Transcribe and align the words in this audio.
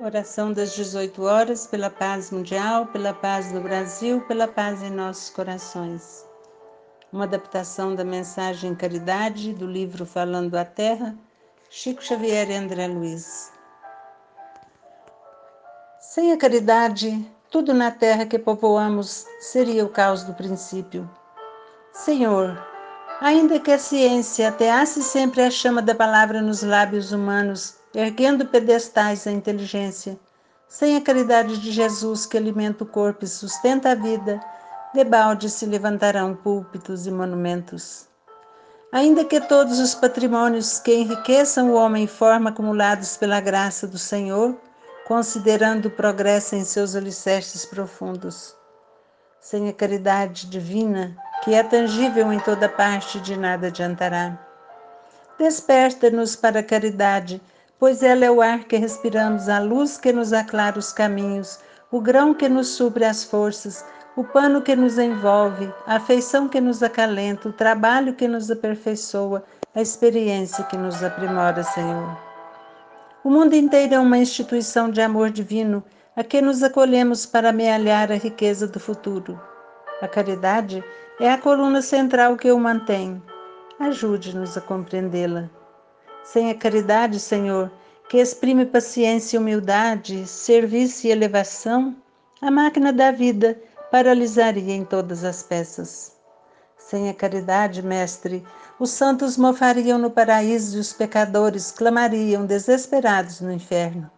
Oração 0.00 0.52
das 0.52 0.74
18 0.74 1.22
horas 1.22 1.66
pela 1.66 1.90
paz 1.90 2.30
mundial, 2.30 2.86
pela 2.86 3.12
paz 3.12 3.52
no 3.52 3.60
Brasil, 3.60 4.20
pela 4.22 4.48
paz 4.48 4.82
em 4.82 4.90
nossos 4.90 5.28
corações. 5.28 6.26
Uma 7.12 7.24
adaptação 7.24 7.94
da 7.94 8.02
mensagem 8.02 8.74
Caridade 8.74 9.52
do 9.52 9.66
livro 9.66 10.06
Falando 10.06 10.56
à 10.56 10.64
Terra, 10.64 11.14
Chico 11.68 12.02
Xavier 12.02 12.50
e 12.50 12.54
André 12.54 12.88
Luiz. 12.88 13.52
Sem 16.00 16.32
a 16.32 16.38
caridade, 16.38 17.24
tudo 17.50 17.74
na 17.74 17.90
terra 17.90 18.24
que 18.26 18.38
povoamos 18.38 19.26
seria 19.40 19.84
o 19.84 19.90
caos 19.90 20.24
do 20.24 20.32
princípio. 20.32 21.08
Senhor, 21.92 22.58
ainda 23.20 23.60
que 23.60 23.70
a 23.70 23.78
ciência 23.78 24.48
ateasse 24.48 25.02
sempre 25.02 25.42
a 25.42 25.50
chama 25.50 25.82
da 25.82 25.94
palavra 25.94 26.40
nos 26.40 26.62
lábios 26.62 27.12
humanos, 27.12 27.81
erguendo 27.94 28.46
pedestais 28.46 29.26
à 29.26 29.30
inteligência. 29.30 30.18
Sem 30.68 30.96
a 30.96 31.00
caridade 31.00 31.58
de 31.58 31.70
Jesus 31.70 32.24
que 32.24 32.36
alimenta 32.36 32.84
o 32.84 32.86
corpo 32.86 33.24
e 33.24 33.28
sustenta 33.28 33.90
a 33.90 33.94
vida, 33.94 34.40
debalde 34.94 35.50
se 35.50 35.66
levantarão 35.66 36.34
púlpitos 36.34 37.06
e 37.06 37.10
monumentos. 37.10 38.06
Ainda 38.90 39.24
que 39.24 39.40
todos 39.40 39.78
os 39.78 39.94
patrimônios 39.94 40.78
que 40.78 40.94
enriqueçam 40.94 41.70
o 41.70 41.74
homem 41.74 42.06
forma 42.06 42.50
acumulados 42.50 43.16
pela 43.16 43.40
graça 43.40 43.86
do 43.86 43.98
Senhor, 43.98 44.54
considerando 45.06 45.86
o 45.86 45.90
progresso 45.90 46.54
em 46.54 46.64
seus 46.64 46.94
alicerces 46.94 47.64
profundos. 47.64 48.54
Sem 49.40 49.68
a 49.68 49.72
caridade 49.72 50.46
divina, 50.46 51.16
que 51.42 51.54
é 51.54 51.62
tangível 51.62 52.32
em 52.32 52.38
toda 52.40 52.68
parte, 52.68 53.18
de 53.20 53.36
nada 53.36 53.66
adiantará. 53.66 54.38
Desperta-nos 55.38 56.36
para 56.36 56.60
a 56.60 56.62
caridade, 56.62 57.42
pois 57.82 58.00
ela 58.00 58.24
é 58.24 58.30
o 58.30 58.40
ar 58.40 58.60
que 58.62 58.76
respiramos, 58.76 59.48
a 59.48 59.58
luz 59.58 59.98
que 59.98 60.12
nos 60.12 60.32
aclara 60.32 60.78
os 60.78 60.92
caminhos, 60.92 61.58
o 61.90 62.00
grão 62.00 62.32
que 62.32 62.48
nos 62.48 62.68
supre 62.68 63.04
as 63.04 63.24
forças, 63.24 63.84
o 64.14 64.22
pano 64.22 64.62
que 64.62 64.76
nos 64.76 64.98
envolve, 64.98 65.68
a 65.84 65.96
afeição 65.96 66.46
que 66.46 66.60
nos 66.60 66.80
acalenta, 66.80 67.48
o 67.48 67.52
trabalho 67.52 68.14
que 68.14 68.28
nos 68.28 68.48
aperfeiçoa, 68.52 69.42
a 69.74 69.82
experiência 69.82 70.62
que 70.62 70.76
nos 70.76 71.02
aprimora, 71.02 71.64
Senhor. 71.64 72.16
O 73.24 73.30
mundo 73.30 73.54
inteiro 73.54 73.94
é 73.94 73.98
uma 73.98 74.18
instituição 74.18 74.88
de 74.88 75.00
amor 75.00 75.30
divino 75.30 75.82
a 76.14 76.22
que 76.22 76.40
nos 76.40 76.62
acolhemos 76.62 77.26
para 77.26 77.48
amealhar 77.48 78.12
a 78.12 78.14
riqueza 78.14 78.68
do 78.68 78.78
futuro. 78.78 79.40
A 80.00 80.06
caridade 80.06 80.84
é 81.18 81.32
a 81.32 81.36
coluna 81.36 81.82
central 81.82 82.36
que 82.36 82.52
o 82.52 82.60
mantém. 82.60 83.20
Ajude-nos 83.80 84.56
a 84.56 84.60
compreendê-la. 84.60 85.50
Sem 86.24 86.52
a 86.52 86.54
caridade, 86.54 87.18
Senhor, 87.18 87.68
que 88.08 88.18
exprime 88.18 88.66
paciência 88.66 89.36
e 89.36 89.38
humildade, 89.38 90.26
serviço 90.26 91.06
e 91.06 91.10
elevação, 91.10 91.96
a 92.40 92.50
máquina 92.50 92.92
da 92.92 93.10
vida 93.10 93.60
paralisaria 93.90 94.74
em 94.74 94.84
todas 94.84 95.24
as 95.24 95.42
peças. 95.42 96.12
Sem 96.76 97.08
a 97.08 97.14
caridade, 97.14 97.82
Mestre, 97.82 98.44
os 98.78 98.90
santos 98.90 99.36
mofariam 99.36 99.98
no 99.98 100.10
paraíso 100.10 100.76
e 100.76 100.80
os 100.80 100.92
pecadores 100.92 101.70
clamariam 101.70 102.44
desesperados 102.44 103.40
no 103.40 103.52
inferno. 103.52 104.10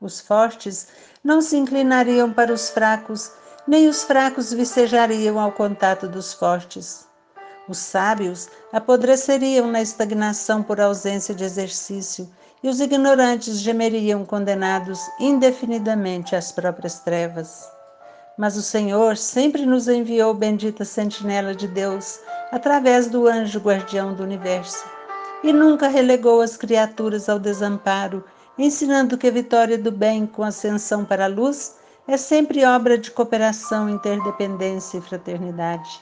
Os 0.00 0.20
fortes 0.20 0.88
não 1.22 1.40
se 1.40 1.56
inclinariam 1.56 2.32
para 2.32 2.52
os 2.52 2.70
fracos, 2.70 3.32
nem 3.66 3.88
os 3.88 4.02
fracos 4.02 4.52
vicejariam 4.52 5.38
ao 5.38 5.52
contato 5.52 6.08
dos 6.08 6.32
fortes. 6.32 7.06
Os 7.68 7.78
sábios 7.78 8.48
apodreceriam 8.72 9.66
na 9.66 9.80
estagnação 9.80 10.62
por 10.62 10.80
ausência 10.80 11.34
de 11.34 11.44
exercício, 11.44 12.28
e 12.62 12.68
os 12.68 12.80
ignorantes 12.80 13.60
gemeriam 13.60 14.24
condenados 14.24 15.00
indefinidamente 15.18 16.36
às 16.36 16.52
próprias 16.52 17.00
trevas. 17.00 17.68
Mas 18.38 18.56
o 18.56 18.62
Senhor 18.62 19.16
sempre 19.16 19.66
nos 19.66 19.88
enviou 19.88 20.32
bendita 20.32 20.84
sentinela 20.84 21.54
de 21.54 21.66
Deus, 21.66 22.20
através 22.50 23.08
do 23.08 23.26
anjo 23.26 23.58
guardião 23.58 24.14
do 24.14 24.22
universo, 24.22 24.84
e 25.42 25.52
nunca 25.52 25.88
relegou 25.88 26.40
as 26.40 26.56
criaturas 26.56 27.28
ao 27.28 27.38
desamparo, 27.38 28.24
ensinando 28.56 29.18
que 29.18 29.26
a 29.26 29.32
vitória 29.32 29.76
do 29.76 29.90
bem 29.90 30.26
com 30.26 30.42
ascensão 30.42 31.04
para 31.04 31.24
a 31.24 31.28
luz 31.28 31.76
é 32.06 32.16
sempre 32.16 32.64
obra 32.64 32.96
de 32.96 33.10
cooperação, 33.10 33.88
interdependência 33.88 34.98
e 34.98 35.02
fraternidade. 35.02 36.00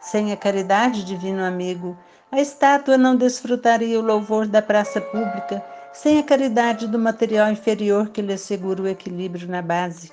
Sem 0.00 0.32
a 0.32 0.36
caridade, 0.36 1.04
divino 1.04 1.42
amigo, 1.42 1.96
a 2.30 2.40
estátua 2.40 2.96
não 2.96 3.16
desfrutaria 3.16 3.98
o 3.98 4.02
louvor 4.02 4.46
da 4.46 4.60
praça 4.60 5.00
pública, 5.00 5.64
sem 6.02 6.18
a 6.18 6.22
caridade 6.22 6.86
do 6.86 6.98
material 6.98 7.50
inferior 7.50 8.10
que 8.10 8.20
lhe 8.20 8.34
assegura 8.34 8.82
o 8.82 8.88
equilíbrio 8.88 9.48
na 9.48 9.62
base. 9.62 10.12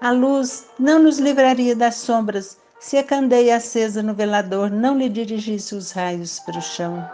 A 0.00 0.12
luz 0.12 0.66
não 0.78 1.02
nos 1.02 1.18
livraria 1.18 1.74
das 1.74 1.96
sombras 1.96 2.56
se 2.78 2.96
a 2.96 3.02
candeia 3.02 3.56
acesa 3.56 4.00
no 4.00 4.14
velador 4.14 4.70
não 4.70 4.96
lhe 4.96 5.08
dirigisse 5.08 5.74
os 5.74 5.90
raios 5.90 6.38
para 6.38 6.58
o 6.58 6.62
chão. 6.62 7.04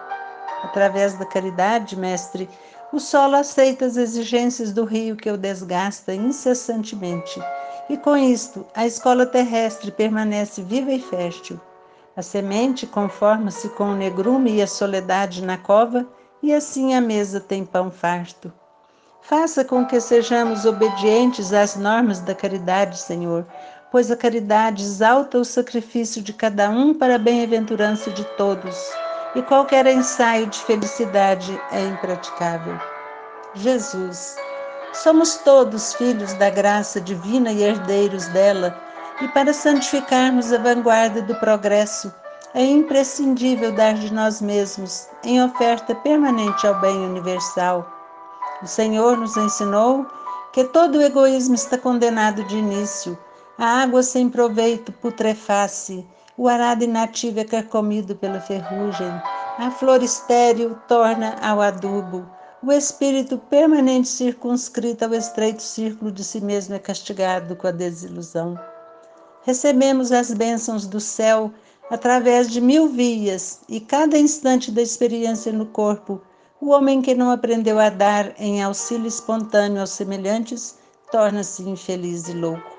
Através 0.62 1.14
da 1.14 1.24
caridade, 1.24 1.96
mestre, 1.96 2.46
o 2.92 3.00
solo 3.00 3.36
aceita 3.36 3.86
as 3.86 3.96
exigências 3.96 4.70
do 4.70 4.84
rio 4.84 5.16
que 5.16 5.30
o 5.30 5.38
desgasta 5.38 6.14
incessantemente, 6.14 7.40
e 7.88 7.96
com 7.96 8.16
isto 8.16 8.66
a 8.74 8.86
escola 8.86 9.24
terrestre 9.24 9.90
permanece 9.90 10.60
viva 10.60 10.92
e 10.92 11.00
fértil. 11.00 11.58
A 12.14 12.20
semente 12.20 12.86
conforma-se 12.86 13.70
com 13.70 13.84
o 13.84 13.96
negrume 13.96 14.56
e 14.56 14.62
a 14.62 14.66
soledade 14.66 15.42
na 15.42 15.56
cova, 15.56 16.06
e 16.42 16.52
assim 16.52 16.94
a 16.94 17.00
mesa 17.00 17.40
tem 17.40 17.64
pão 17.64 17.90
farto. 17.90 18.52
Faça 19.22 19.64
com 19.64 19.86
que 19.86 20.00
sejamos 20.00 20.64
obedientes 20.64 21.52
às 21.52 21.76
normas 21.76 22.20
da 22.20 22.34
caridade, 22.34 22.98
Senhor, 22.98 23.46
pois 23.90 24.10
a 24.10 24.16
caridade 24.16 24.82
exalta 24.82 25.38
o 25.38 25.44
sacrifício 25.44 26.22
de 26.22 26.32
cada 26.32 26.70
um 26.70 26.94
para 26.94 27.16
a 27.16 27.18
bem-aventurança 27.18 28.10
de 28.10 28.24
todos, 28.36 28.76
e 29.34 29.42
qualquer 29.42 29.86
ensaio 29.86 30.46
de 30.46 30.58
felicidade 30.60 31.60
é 31.70 31.80
impraticável. 31.84 32.78
Jesus, 33.54 34.36
somos 34.92 35.36
todos 35.36 35.94
filhos 35.94 36.32
da 36.34 36.50
graça 36.50 37.00
divina 37.00 37.52
e 37.52 37.62
herdeiros 37.62 38.26
dela 38.28 38.76
e 39.20 39.28
para 39.28 39.52
santificarmos 39.52 40.52
a 40.52 40.58
vanguarda 40.58 41.20
do 41.22 41.34
progresso, 41.36 42.12
é 42.54 42.64
imprescindível 42.64 43.72
dar 43.72 43.94
de 43.94 44.12
nós 44.12 44.40
mesmos 44.40 45.08
em 45.22 45.42
oferta 45.42 45.94
permanente 45.94 46.66
ao 46.66 46.80
bem 46.80 46.96
universal. 46.96 47.86
O 48.62 48.66
Senhor 48.66 49.16
nos 49.16 49.36
ensinou 49.36 50.06
que 50.52 50.64
todo 50.64 50.98
o 50.98 51.02
egoísmo 51.02 51.54
está 51.54 51.78
condenado 51.78 52.42
de 52.44 52.56
início. 52.56 53.16
A 53.56 53.82
água 53.82 54.02
sem 54.02 54.28
proveito 54.28 54.90
putreface, 54.90 56.06
o 56.36 56.48
arado 56.48 56.82
inativo 56.82 57.40
é 57.40 57.44
carcomido 57.44 58.16
pela 58.16 58.40
ferrugem, 58.40 59.12
a 59.58 59.70
flor 59.70 60.02
estéril 60.02 60.76
torna 60.88 61.36
ao 61.42 61.60
adubo, 61.60 62.26
o 62.62 62.72
espírito 62.72 63.36
permanente 63.36 64.08
circunscrito 64.08 65.04
ao 65.04 65.14
estreito 65.14 65.62
círculo 65.62 66.10
de 66.10 66.24
si 66.24 66.40
mesmo 66.40 66.74
é 66.74 66.78
castigado 66.78 67.54
com 67.54 67.66
a 67.66 67.70
desilusão 67.70 68.58
recebemos 69.42 70.12
as 70.12 70.32
bênçãos 70.32 70.86
do 70.86 71.00
céu 71.00 71.52
através 71.90 72.48
de 72.48 72.60
mil 72.60 72.88
vias 72.88 73.60
e 73.68 73.80
cada 73.80 74.16
instante 74.16 74.70
da 74.70 74.80
experiência 74.80 75.52
no 75.52 75.66
corpo. 75.66 76.22
O 76.60 76.70
homem 76.70 77.02
que 77.02 77.14
não 77.14 77.30
aprendeu 77.30 77.78
a 77.78 77.88
dar 77.88 78.32
em 78.38 78.62
auxílio 78.62 79.06
espontâneo 79.06 79.80
aos 79.80 79.90
semelhantes 79.90 80.78
torna-se 81.10 81.62
infeliz 81.62 82.28
e 82.28 82.32
louco. 82.32 82.78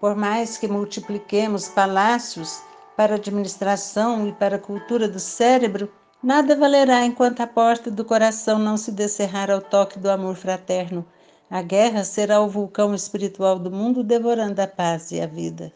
Por 0.00 0.14
mais 0.14 0.56
que 0.56 0.68
multipliquemos 0.68 1.68
palácios 1.68 2.60
para 2.96 3.16
administração 3.16 4.28
e 4.28 4.32
para 4.32 4.58
cultura 4.58 5.08
do 5.08 5.18
cérebro, 5.18 5.90
nada 6.22 6.54
valerá 6.54 7.04
enquanto 7.04 7.40
a 7.40 7.46
porta 7.46 7.90
do 7.90 8.04
coração 8.04 8.58
não 8.58 8.76
se 8.76 8.92
descerrar 8.92 9.50
ao 9.50 9.60
toque 9.60 9.98
do 9.98 10.10
amor 10.10 10.36
fraterno 10.36 11.04
a 11.52 11.60
guerra 11.60 12.02
será 12.02 12.40
o 12.40 12.48
vulcão 12.48 12.94
espiritual 12.94 13.58
do 13.58 13.70
mundo 13.70 14.02
devorando 14.02 14.58
a 14.62 14.66
paz 14.66 15.12
e 15.12 15.20
a 15.20 15.26
vida. 15.26 15.70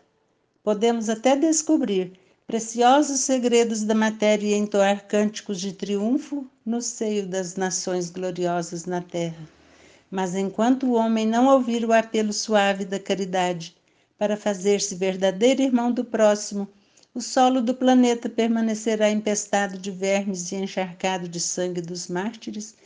Podemos 0.64 1.10
até 1.10 1.36
descobrir 1.36 2.18
preciosos 2.46 3.20
segredos 3.20 3.82
da 3.82 3.94
matéria 3.94 4.46
e 4.46 4.54
entoar 4.54 5.08
cânticos 5.08 5.60
de 5.60 5.72
triunfo 5.72 6.48
no 6.64 6.80
seio 6.80 7.26
das 7.26 7.56
nações 7.56 8.08
gloriosas 8.08 8.84
na 8.84 9.00
terra. 9.00 9.48
Mas 10.08 10.36
enquanto 10.36 10.86
o 10.86 10.92
homem 10.92 11.26
não 11.26 11.48
ouvir 11.48 11.84
o 11.84 11.92
apelo 11.92 12.32
suave 12.32 12.84
da 12.84 13.00
caridade 13.00 13.76
para 14.16 14.36
fazer-se 14.36 14.94
verdadeiro 14.94 15.60
irmão 15.60 15.90
do 15.90 16.04
próximo, 16.04 16.68
o 17.12 17.20
solo 17.20 17.60
do 17.60 17.74
planeta 17.74 18.28
permanecerá 18.28 19.10
empestado 19.10 19.76
de 19.76 19.90
vermes 19.90 20.52
e 20.52 20.54
encharcado 20.54 21.28
de 21.28 21.40
sangue 21.40 21.80
dos 21.80 22.06
mártires 22.06 22.76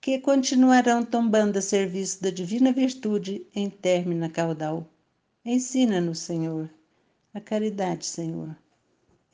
que 0.00 0.18
continuarão 0.18 1.04
tombando 1.04 1.58
a 1.58 1.62
serviço 1.62 2.22
da 2.22 2.30
divina 2.30 2.72
virtude 2.72 3.46
em 3.54 3.68
términa 3.68 4.30
caudal. 4.30 4.88
Ensina-nos, 5.44 6.20
Senhor, 6.20 6.70
a 7.34 7.40
caridade, 7.40 8.06
Senhor. 8.06 8.56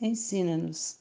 Ensina-nos 0.00 0.98